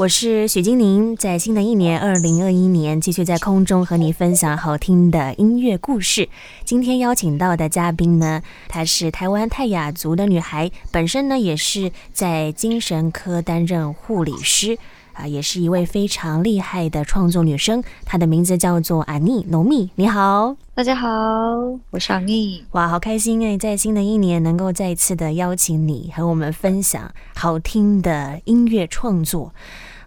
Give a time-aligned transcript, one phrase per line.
[0.00, 6.26] 我是许金宁，在新的一年二零二一年，继续在空中和你分享好听的音乐故事。
[6.64, 14.78] 今天邀请到的嘉宾呢，她是台湾泰雅族的女孩，本身呢也是在精神科担任护理师。
[15.12, 19.90] 啊，也是一位非常厉害的创作女生，她的名字叫做阿妮农蜜。
[19.96, 21.08] 你好，大家好，
[21.90, 22.64] 我是阿妮。
[22.70, 29.52] 哇，好开心哎，在新的一年能够再一次的邀请你和我们分享好听的音乐创作。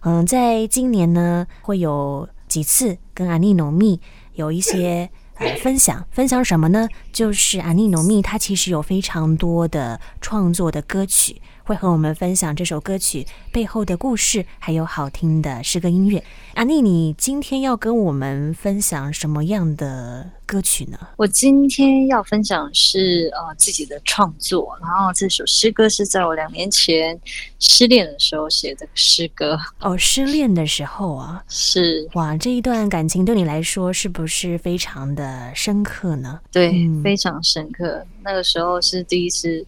[0.04, 3.98] 嗯，在今年呢，会有几次跟阿尼农蜜
[4.34, 6.86] 有一些呃分享，分享什么呢？
[7.10, 11.40] 就是阿尼农蜜他其实有非常多的创作的歌曲。
[11.64, 16.22] 会和我们分享这首歌曲背后的故事，还有好听的诗歌音乐。
[16.54, 20.98] 阿妮，你今天要跟我们分享什么样的歌曲呢？
[21.16, 27.18] 我今天要分享是呃自己的创作，然后这首诗歌是在我两年前
[27.58, 29.58] 失恋的时候写的诗歌。
[29.80, 36.38] 哦，失恋的时候啊，是哇，这一段感情对你来说是不是非常的深刻呢？
[36.52, 38.04] 对，嗯，非常深刻。
[38.22, 39.64] 那个时候是第一次。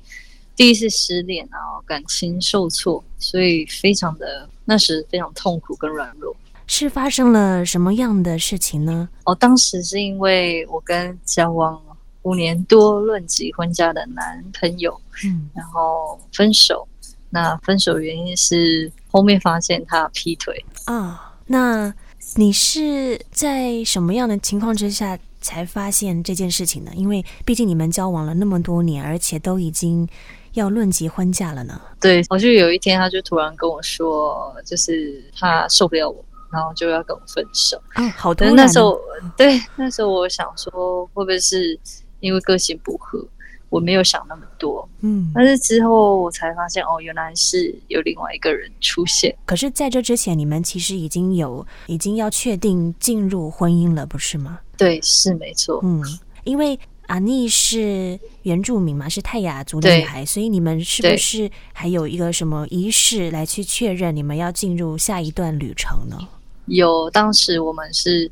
[0.57, 6.35] 第一次失恋，然后感情受挫，所以非常的那时非常痛苦跟软弱。
[6.67, 9.09] 是发生了什么样的事情呢？
[9.25, 11.81] 哦，当时是因为我跟交往
[12.23, 16.89] 五年多、论及婚嫁的男朋友，嗯，然后分手。
[17.29, 21.37] 那分手原因是后面发现他劈腿啊。
[21.47, 21.95] 那
[22.35, 26.91] 你是在什么样的情况之下才发现这件事情呢？
[26.97, 30.09] 因为毕竟你们交往了那么多年，而且都已经。
[30.57, 31.81] 要论及婚嫁了呢？
[32.01, 37.81] 对，我就有一天，他就突然跟我说，就是他受不了我，然后就要跟我分手。
[37.95, 38.51] 嗯、哦，好的。
[38.53, 38.99] 那时候，
[39.37, 41.79] 对，那时候我想说，会不会是
[42.21, 43.23] 因为个性不合？
[43.69, 44.89] 我没有想那么多。
[45.01, 49.37] 嗯，但是之后我才发现，哦，原来是有另外一个人出现。
[49.45, 54.61] 可是，在这之前，你们其实已经有，已经要确定进入婚姻了，不是吗？
[54.79, 55.81] 对，是没错。
[55.83, 56.03] 嗯，
[56.45, 56.79] 因为。
[57.07, 66.19] 阿妮是原住民嘛，是泰雅族的女孩，所以你们是不是还有一个什么仪式来去确认你们要进入下一段旅程呢？
[66.67, 68.29] 有，当时我们是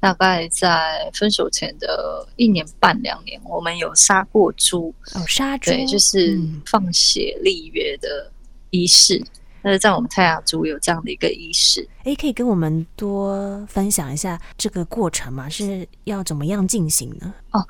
[0.00, 8.30] 大概在分手前的一年半两年，我们有杀过猪哦，杀猪，对，就是放血立约的
[8.70, 9.24] 仪式。
[9.62, 15.48] 但是在我们泰雅族有这样的一个仪式，哎，可以跟我们多分享一下这个过程吗？
[15.48, 17.32] 是要怎么样进行呢？
[17.52, 17.64] 哦。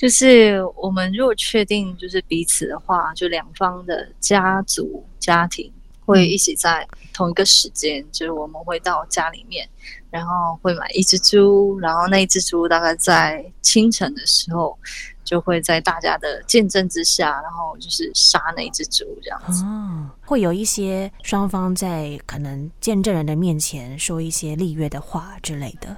[0.00, 5.70] 就是我们如果确定就是彼此的话，就两方的家族家庭
[6.06, 9.68] 会一起在同一个时间，就是我们会到家里面，
[10.08, 14.74] 然后会买一只猪，然后那一只猪大概在清晨的时候，
[15.22, 19.62] 就会在大家的见证之下，然后就是杀那一只猪这样子。
[19.64, 25.94] 哦，会有一些双方在可能见证人的面前说一些立约的话之类的。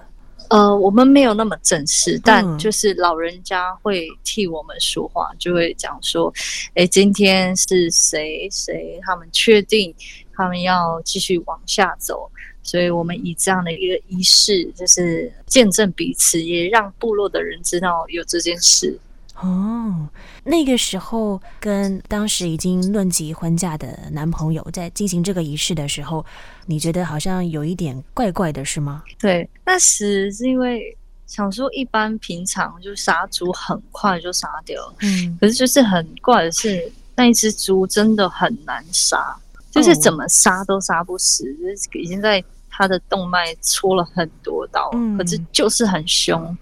[0.53, 6.31] 呃，我们没有那么正式，但就是老人家会替我们说话，嗯、就会讲说，
[6.75, 9.95] 哎，今天是谁谁，他们确定
[10.35, 12.31] 他们要继续往下走，
[12.63, 19.01] 所以我们以这样的一个仪式，就是见证彼此，也让部落的人知道有这件事。
[19.43, 20.09] 哦，
[20.45, 26.25] 那个时候跟当时已经论及婚嫁的男朋友在进行这个仪式的时候，
[26.67, 29.03] 你觉得好像有一点怪怪的，是吗？
[29.19, 39.35] 对，那时是因为想说，一般平常就杀猪很快就杀掉，嗯，可是就是很怪的是，那一只猪真的很难杀，
[39.73, 46.59] 就是怎么杀都杀不死，哦、就是已经在他的动脉戳了很多刀，嗯、可是就是很凶，嗯、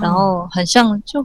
[0.00, 1.24] 然后很像就。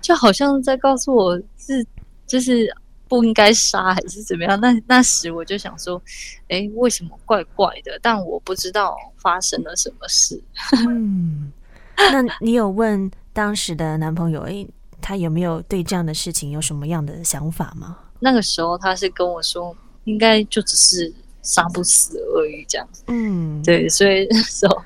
[0.00, 1.86] 就好像在告诉我是，
[2.26, 2.68] 就是
[3.08, 4.60] 不应该杀还是怎么样？
[4.60, 6.00] 那那时我就想说，
[6.48, 7.98] 哎，为什么怪怪的？
[8.02, 10.40] 但我不知道发生了什么事。
[10.88, 11.52] 嗯，
[11.96, 14.66] 那你有问当时的男朋友，哎，
[15.00, 17.96] 他有没有对这样的事情有什么样的想法吗？
[18.20, 22.88] 那个时候他是跟我说，应该就只是杀不死而已，这样。
[23.06, 24.82] 嗯，对，所以 那时候。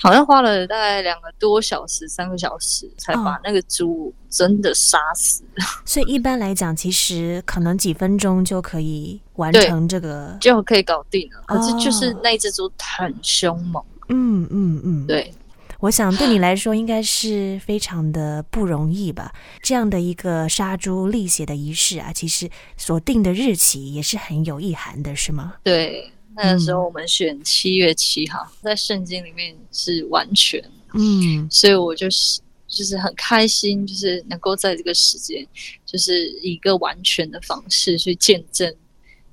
[0.00, 5.42] 好像花了大概两个多小时、三个小时才把那个猪真的杀死。
[5.42, 5.64] 哦。
[5.84, 11.42] 所以一般来讲，其实可能几分钟就可以完成这个，就可以搞定了。
[11.46, 13.82] 可是就是那只猪很凶猛。
[14.08, 15.32] 嗯嗯嗯，对。
[15.80, 19.32] 我想对你来说应该是非常的不容易吧？
[19.62, 25.54] 这样的一个杀猪立血的仪式啊，其实所定的日期也是很有意涵的，是吗？
[25.62, 26.12] 对。
[26.40, 30.62] 那个时候我们选七月七号，嗯、在圣经里面是完全，
[30.94, 35.44] 嗯，所以我就是就是很开心，就是能够在这个时间，
[35.84, 38.72] 就是以一个完全的方式去见证，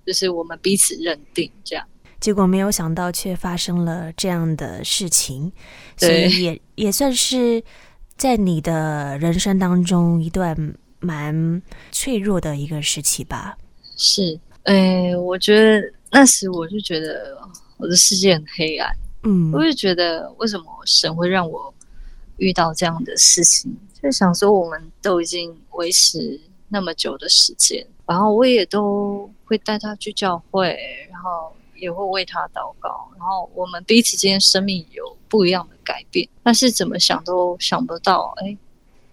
[0.03, 1.85] 就是我们彼此认定这样。
[2.19, 5.51] 结果没有想到却发生了这样的事情，
[5.97, 7.63] 所以也也算是
[8.17, 10.57] 在你的人生当中一段
[10.99, 11.61] 蛮
[11.91, 13.55] 脆弱的一个时期吧。
[13.95, 17.37] 是，哎，我觉得那时我就觉得
[17.75, 18.89] 我的世界很黑暗，
[19.23, 21.73] 嗯，我就觉得为什么神会让我
[22.37, 23.69] 遇到这样的事情？
[24.01, 26.39] 就想说我们都已经维持
[26.69, 30.77] 那么久的时间，然后我也都会带他去教会，
[31.11, 31.53] 然后。
[31.77, 38.57] 也会为他祷告，然后我们彼此之间生命有不一样的改变，但是怎么想都想不到，哎，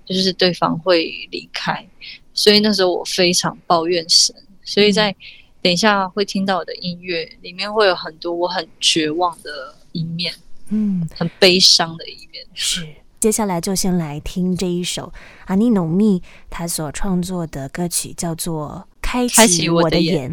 [0.05, 1.85] 就是对方会离开，
[2.33, 4.33] 所以那时候我非常抱怨神，
[4.63, 5.13] 所以在
[5.63, 10.35] 等一下会听到我的音乐里面会有很多我很绝望的一面，
[10.71, 12.45] 嗯，很悲伤的一面。
[12.53, 12.85] 是，
[13.21, 15.13] 接下来就先来听这一首
[15.47, 16.21] 阿尼努密
[16.51, 20.31] 他所创作的歌曲，叫做《开启我的眼》。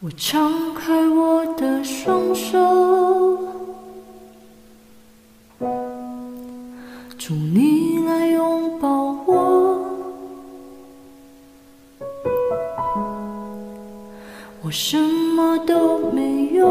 [0.00, 2.56] 我张开我的双手，
[7.18, 8.88] 祝你来拥抱
[9.26, 9.63] 我。
[14.64, 16.66] 我什么都没有，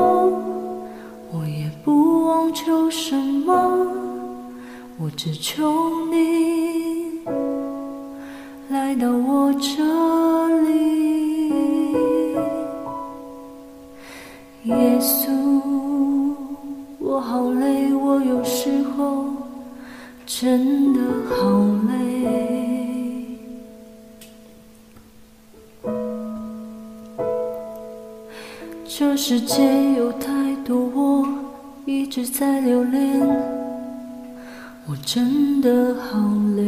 [1.31, 3.53] 我也不妄求什么，
[4.97, 5.71] 我只求
[6.09, 7.21] 你
[8.69, 9.83] 来到我这
[10.63, 11.53] 里。
[14.63, 15.29] 耶稣，
[16.97, 19.25] 我好累，我有时候
[20.25, 20.99] 真的
[21.29, 21.63] 好
[29.25, 29.63] 世界
[29.97, 30.27] 有太
[30.65, 31.25] 多我
[31.85, 33.21] 一直在留恋，
[34.85, 36.19] 我真的好
[36.57, 36.61] 累。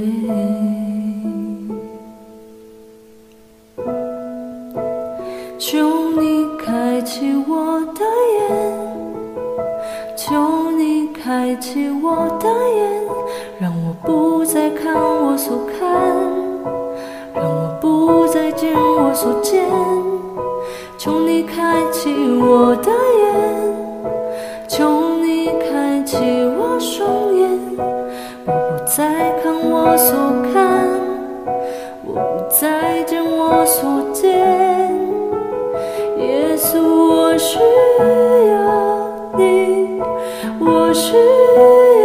[5.60, 8.06] 求你开启我的
[8.38, 8.48] 眼，
[10.16, 13.04] 求你开启我的眼，
[13.60, 15.92] 让我不再看我所看，
[17.34, 19.94] 让我不再见我所见。
[22.57, 23.28] 我的眼，
[24.66, 26.16] 求你开启
[26.57, 27.50] 我双眼，
[28.46, 28.98] 我不再
[29.44, 30.16] 看我所
[30.54, 30.88] 看，
[32.06, 34.24] 我不再见我所见。
[36.18, 38.56] 耶稣，我需要
[39.38, 40.02] 你，
[40.57, 41.18] 我需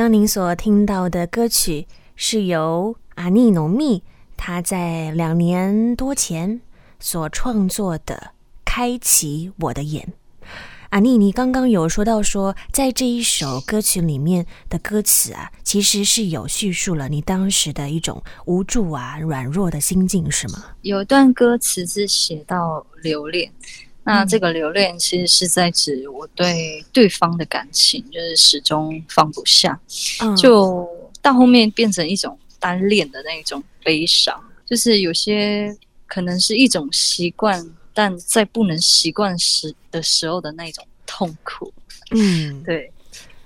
[0.00, 4.02] 刚您所听到的歌曲是由阿尼农密
[4.34, 6.62] 他在两年多前
[6.98, 8.14] 所创作的
[8.64, 10.14] 《开启我的眼》。
[10.88, 20.64] 阿尼，你刚刚有说到说，在这一首歌曲里面的歌词啊，其实是有叙述了你当时的一种无助啊、软弱的心境，是吗？
[20.80, 23.52] 有段歌词是写到留恋。
[24.02, 29.78] 那这个留恋其实是在指我对对方的感情，就是始终放不下，
[30.36, 30.88] 就
[31.22, 35.76] 到后面变成一种单恋的那种悲伤，就是有些
[36.06, 41.72] 可能是一种习惯，但在不能习惯时的时候的那种痛苦。
[42.12, 42.90] 嗯，对，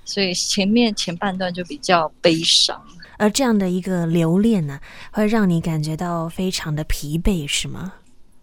[0.04, 2.80] 所以前面前半段就比较悲伤，
[3.18, 4.80] 而这样的一个留恋呢，
[5.10, 7.94] 会让你感觉到非常的疲惫，是吗？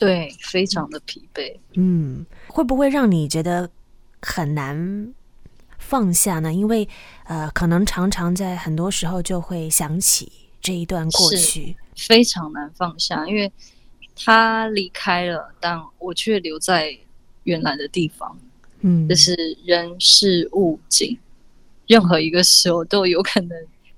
[0.02, 1.56] 对，非常的疲惫。
[1.76, 3.70] 嗯，会不会让你觉得
[4.20, 5.14] 很难
[5.78, 6.52] 放下呢？
[6.52, 6.90] 因为
[7.26, 13.28] 呃，可能常常在很多时候就会想起这一段过去，非常难放下。
[13.28, 13.52] 因为
[14.16, 16.98] 他离开了，但我却留在
[17.44, 18.36] 原来的地方。
[18.80, 21.16] 嗯，就是人事物景，
[21.86, 23.56] 任何一个时候都有可能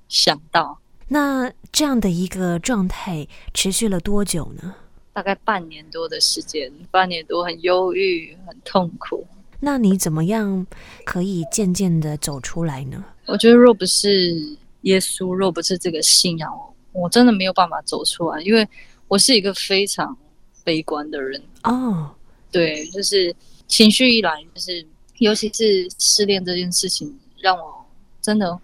[0.10, 0.78] 想到。
[1.08, 4.76] 那这样的一个状态持续了多久呢？
[5.13, 9.25] 大概半年多的时间，半年多很忧郁，很痛苦。
[9.60, 10.65] 那你怎么样
[11.05, 13.05] 可以渐渐的走出来呢？
[13.27, 14.36] 我觉得若不是
[14.82, 16.51] 耶稣，若不是这个信仰，
[16.91, 18.67] 我真的没有办法走出来，因为
[19.08, 20.17] 我是一个非常
[20.63, 22.10] 悲观的人哦。
[22.51, 23.34] 对，就是
[23.67, 24.86] 情绪一来，就是
[25.20, 27.86] 尤其是失恋这件事情，让我
[28.22, 28.60] 真的。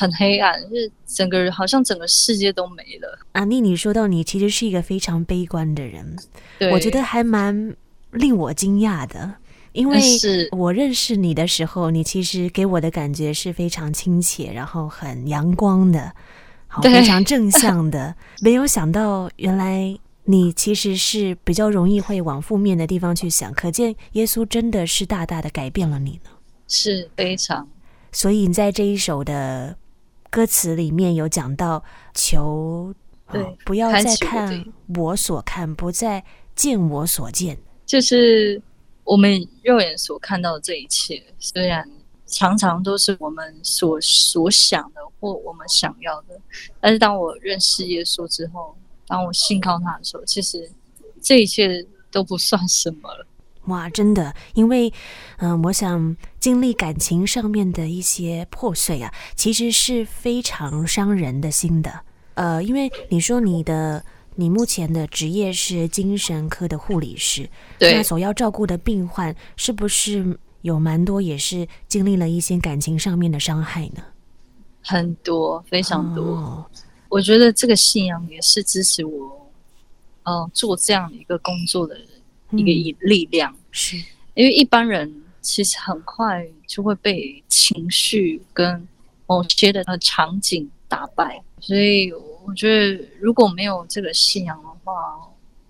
[0.00, 3.18] 很黑暗，就是整个人好像整个世界都没了。
[3.32, 6.16] 阿妮，你说到你其实是一个非常悲观的人，
[6.58, 7.76] 对，我觉得还蛮
[8.12, 9.34] 令我惊讶的，
[9.72, 10.00] 因为
[10.52, 16.10] 我认识你的时候，你其实给我的感觉是非常亲切，然后很阳光的，
[16.66, 18.14] 好，非常正向的。
[18.40, 26.30] 没有想到，原来你其实是比较容易会往负面的地方去想，可见耶稣真的是大大的改变了你呢，
[26.66, 27.68] 是非常。
[28.12, 29.76] 所以你在这一首的。
[30.30, 31.82] 歌词里面有讲到
[32.14, 32.94] 求，
[33.30, 34.64] 对、哦，不要再看
[34.96, 38.62] 我所看，不再见我所见，就是
[39.02, 41.88] 我们肉眼所看到的这一切，虽然
[42.26, 46.40] 常常都是我们所所想的或我们想要的，
[46.80, 50.70] 但是当我认识耶稣之后，当我信靠他的时候，其实
[51.20, 53.26] 这一切都不算什么了。
[53.70, 54.92] 哇，真的，因为，
[55.38, 62.00] 嗯、呃，我想经历感情上面的一些破碎啊，其实是非常伤人的心的。
[62.34, 67.48] 呃，因为你说你的你目前的职业是精神科的护理师，
[67.78, 74.02] 对，那所要照顾的病患是不是有蛮多也是经历了一些感情上面的伤害呢？
[74.82, 76.24] 很多，非常多。
[76.24, 76.66] 哦、
[77.08, 79.50] 我觉得这个信仰也是支持我，
[80.24, 82.04] 呃，做这样的一个工作的人。
[82.52, 83.96] 一个以力量，是
[84.34, 88.86] 因为一般人其实很快就会被情绪跟
[89.26, 94.92] 某些的场景打败，所以我觉得如果没有这个信仰的话，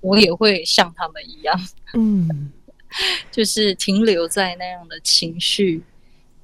[0.00, 1.60] 我也会像他们一样，
[1.92, 2.50] 嗯，
[3.30, 5.82] 就是停留在那样的情绪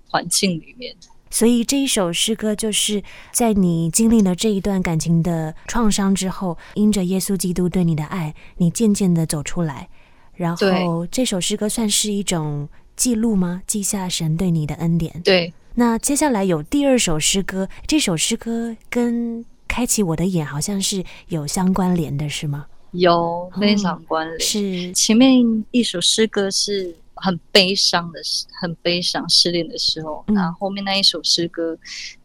[0.08, 0.94] 环境里面。
[1.30, 9.88] 所以这一首诗歌就是在你经历了这一段感情的创伤之后，因着耶稣基督对你的爱，你渐渐的走出来。
[10.36, 13.62] 然后这首诗歌算是一种记录吗？
[13.66, 15.20] 记下神对你的恩典。
[15.22, 15.52] 对。
[15.74, 22.66] 那接下来有第二首诗歌，这首诗歌跟开启我的眼好像是有相关联的，是吗？
[22.92, 24.38] 有，非常关联。
[24.38, 28.20] 嗯，是前面一首诗歌是很悲伤的，
[28.58, 31.76] 很悲伤失恋的时候，那、嗯、后，后面那一首诗歌，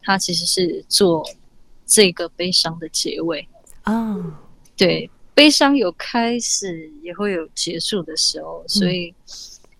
[0.02, 1.22] 它其实是做
[1.84, 3.46] 这个悲伤的结尾。
[3.84, 4.24] 哦，
[4.76, 5.10] 对。
[5.34, 9.14] 悲伤有开始，也会有结束的时候，所以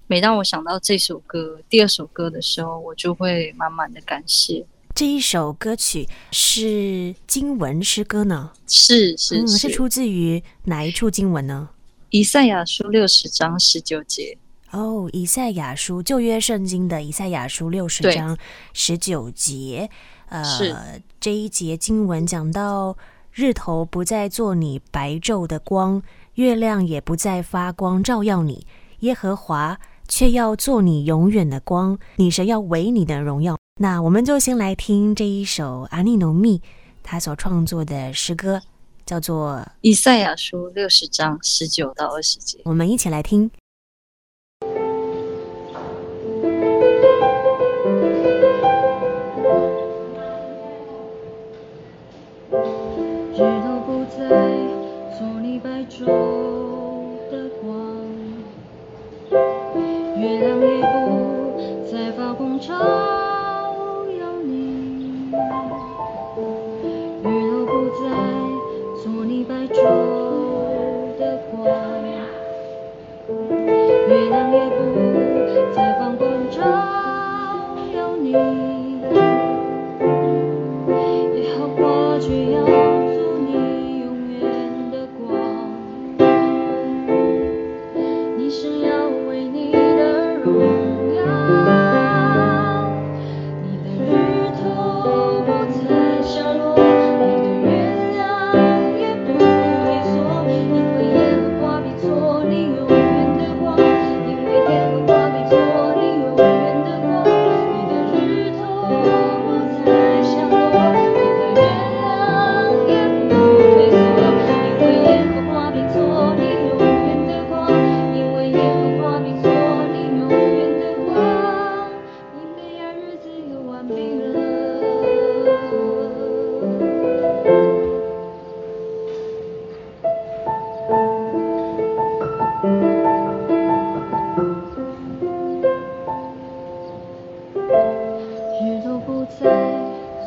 [0.07, 4.65] 每当我想到这首歌、嗯、第二首歌的时候，我就会满满的感谢。
[4.95, 8.53] 这一首歌曲是经文诗歌呢？
[8.67, 11.69] 是是是，嗯、是出自于哪一处经文呢？
[12.09, 14.37] 以赛亚书六十章十九节。
[14.71, 18.37] 哦，以赛亚书旧约圣经的以赛亚书六十章
[18.73, 19.91] 十九节。
[20.29, 22.97] 呃，这一节经文讲到。
[23.33, 26.03] 日头不再做你白昼的光，
[26.35, 28.67] 月亮也不再发光照耀你，
[29.01, 33.59] 耶和华却要做你永远的光，你神要为你的荣耀。
[33.81, 36.61] 那我们就先来听这一首阿尼农密
[37.03, 38.61] 他所创作的诗歌，
[39.07, 42.61] 叫做《以赛亚书》六十章十九到二十节。
[42.65, 43.51] 我们一起来听。
[56.05, 56.07] 手
[57.31, 57.71] 的光。
[60.21, 63.22] 月亮也不再发光照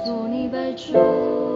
[0.05, 1.54] 做你白昼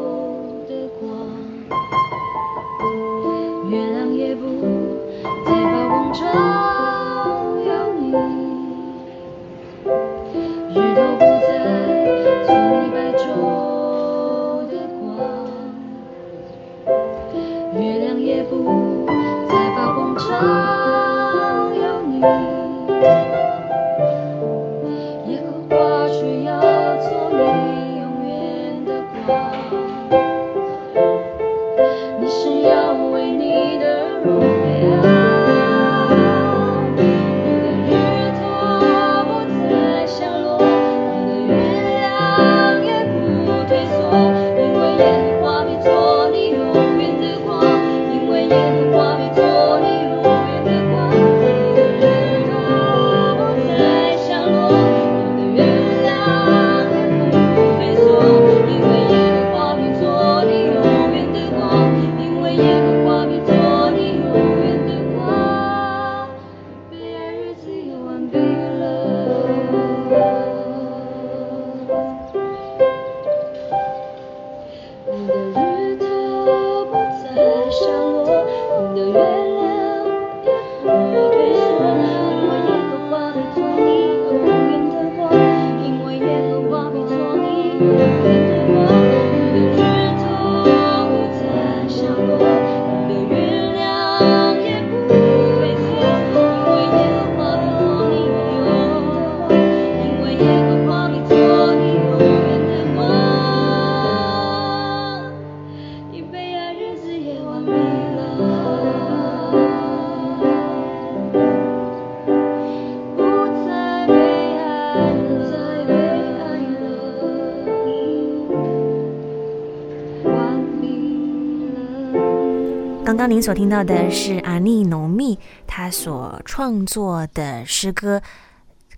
[123.10, 128.22] 刚刚您所听到的是阿尼农密他所创作的诗歌，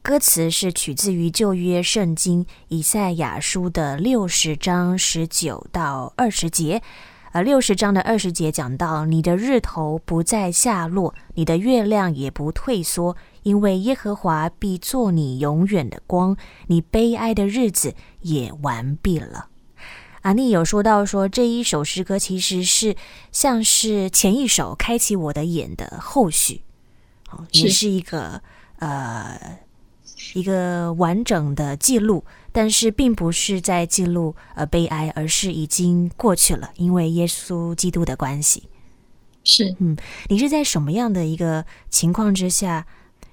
[0.01, 6.81] 歌词是取自于旧约圣经以赛亚书的六十章十九到二十节。
[7.31, 16.35] 呃，六十章的二十节讲到：你的日头不再下落，你的月亮也不退缩，因为耶和华必做你永远的光，
[16.67, 19.50] 你悲哀的日子也完毕了。
[20.21, 22.95] 阿尼有说到说，这一首诗歌其实是
[23.31, 26.61] 像是前一首开启我的眼的后续，
[27.51, 28.41] 也是一个
[28.77, 29.59] 呃
[30.35, 38.69] 一个完整的记录，但是并不是在记录呃悲哀，而是已经过去了，因为耶稣基督的关系。
[39.43, 42.85] 是，嗯，你是在什么样的一个情况之下，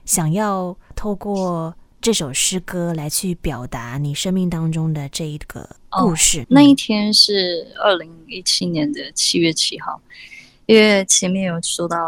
[0.06, 6.42] 想要透过这首诗歌来去表达你生命当中的这一个故事。
[6.42, 10.00] 哦，那一天是二零一七年的七月七号，
[10.66, 11.98] 因为前面有说到，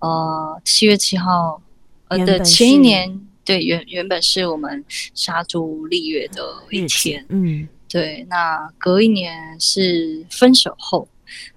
[0.00, 1.62] 呃，七月七号，
[2.08, 11.08] 呃的前一年，对，原原本是我们杀猪立月的一天，嗯，对，那隔一年是分手后，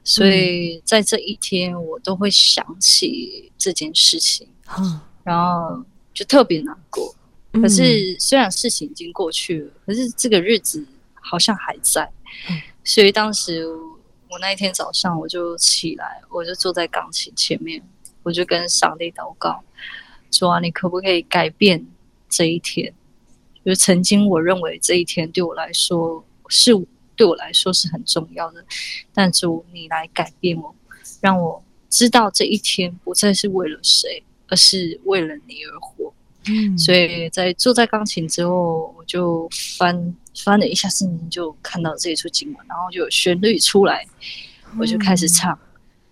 [0.04, 5.84] 所以在这一天我都会想起这件事情，嗯，然后
[6.14, 7.13] 就特别难过。
[7.54, 12.10] 可是，虽然事情已经过去了，可是这个日子好像还在。
[12.84, 13.66] 所以当时
[14.28, 17.82] 我那一天早上，我就起来，我就坐在钢琴前面，
[18.24, 19.64] 我就跟上帝祷告，
[20.32, 21.86] 说啊，你可不可以改变
[22.28, 22.92] 这一天？
[23.64, 26.72] 就曾经我认为这一天对我来说是
[27.16, 28.66] 对我来说是很重要的，
[29.14, 30.76] 但主你来改变我，
[31.22, 36.12] 让我知道这一天不再是为了谁，而是为了你而活。
[36.48, 44.06] 嗯，所以在坐在钢琴之后，我就翻翻了一下圣经，就看到这一出经文，然后就有旋律出来，
[44.78, 45.54] 我就开始唱。
[45.54, 45.68] 嗯、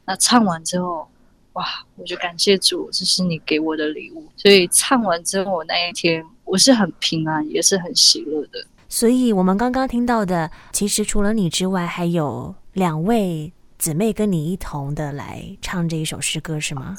[0.06, 1.08] 那唱完之后，
[1.54, 1.65] 哇，
[1.96, 4.26] 我就感谢主，这是你给我的礼物。
[4.38, 8.65] 所以唱完之后，我那一天我是很平安，也是很喜乐的。
[8.88, 16.96] 所以我们刚刚听到的，其实除了你之外，还有两位姊妹跟你一同的来唱这一首诗歌，是吗？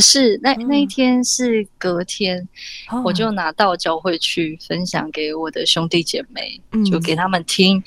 [0.00, 2.48] 是那那一天是隔天，
[2.90, 7.82] 嗯，我就拿到教会去分享给我的兄弟姐妹，嗯，就给他们听。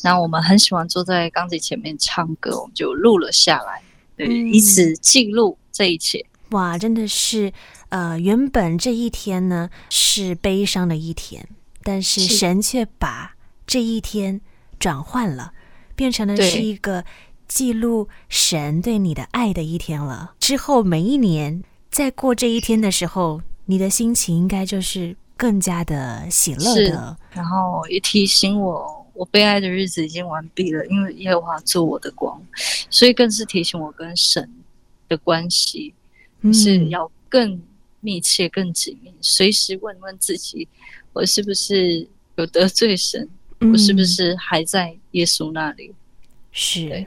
[0.00, 3.82] 然后我们很喜欢坐在钢琴前面唱歌，我们就录了下来，
[4.16, 6.24] 对，以此记录这一切。
[6.50, 7.52] 哇，真的是，
[7.90, 11.48] 呃，原本这一天呢是悲伤的一天，
[11.82, 14.40] 但是神却把这一天
[14.78, 15.52] 转换了，
[15.94, 17.04] 变成了是一个。
[17.52, 20.34] 记录神对你的爱的一天了。
[20.40, 27.16] 之后每一年在过这一天的时候，你的心情应该就是更加的喜乐的。
[27.30, 32.40] 然后也提醒我，我悲哀的日子已经完毕了，因为耶和华做我的光，
[32.88, 34.50] 所以更是提醒我跟神
[35.08, 35.92] 的关系、
[36.40, 37.60] 嗯、是要更
[38.00, 40.66] 密切、更紧密，随时问问自己，
[41.12, 43.28] 我是不是有得罪神？
[43.60, 45.92] 我是不是还在耶稣那里？
[46.50, 47.06] 是，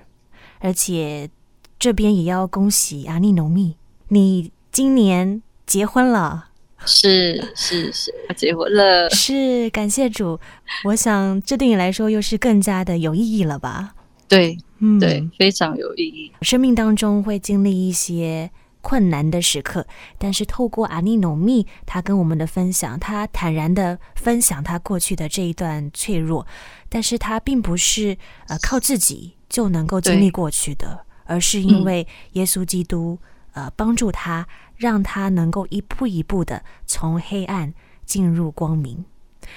[0.60, 1.30] 而且
[1.78, 3.76] 这边也要恭喜阿尼农密，
[4.10, 6.50] 你今年结婚了。
[6.86, 9.10] 是是是，他结婚了。
[9.10, 10.39] 是，感谢主。
[10.84, 13.96] 我想这对你来说又是更加的有意义了吧？
[14.28, 16.32] 对，嗯，对，非常有意义。
[16.41, 18.52] 生命当中会经历一些
[18.86, 19.88] 困难的时刻，
[20.19, 26.45] 但是透过阿尼努密他跟我们的分享，他坦然的分享他过去的这一段脆弱，
[26.88, 28.15] 但是他并不是
[28.48, 33.17] 呃靠自己就能够经历过去的，而是因为耶稣基督、
[33.54, 34.48] 嗯、呃帮助他。
[34.78, 37.74] 让他能够一步一步的从黑暗
[38.06, 39.06] 进入光明，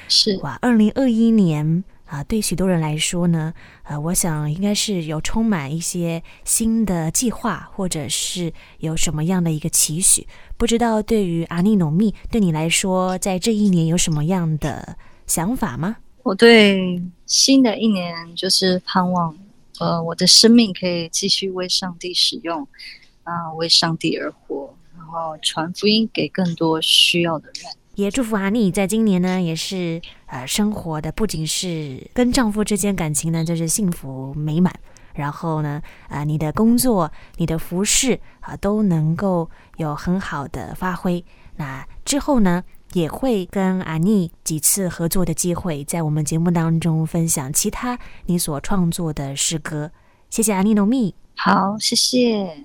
[0.06, 0.56] 是哇。
[0.62, 10.26] 二零二一年啊，对许多人来说呢，呃，我想应该是有充满一些新的计划，或者是有什么样的一个期许。
[10.56, 15.96] 不知道对于阿尼努密，对你来说，在这一年有什么样的想法吗？
[16.22, 19.36] 我对新的一年就是盼望，
[19.78, 22.66] 呃，我的生命可以继续为上帝使用，
[23.22, 24.74] 啊、为上帝而活。
[24.96, 27.64] 然后传福音给更多需要的人，
[27.98, 34.72] 也祝福阿妮在今年呢，也是呃生活的不仅是跟丈夫之间感情呢，就是幸福美满。
[35.14, 41.24] 然后呢，啊、呃，你的工作、你的服饰啊、都能够有很好的发挥。
[41.56, 49.90] 那之后呢，也会跟阿妮几次合作的机会，在我们节目当中分享其他你所创作的诗歌。
[50.30, 52.64] 谢谢阿妮诺密，好，谢谢。